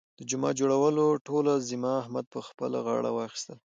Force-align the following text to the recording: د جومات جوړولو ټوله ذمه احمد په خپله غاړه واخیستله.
د 0.17 0.19
جومات 0.29 0.55
جوړولو 0.59 1.05
ټوله 1.27 1.53
ذمه 1.67 1.91
احمد 2.01 2.25
په 2.33 2.39
خپله 2.47 2.77
غاړه 2.85 3.09
واخیستله. 3.13 3.55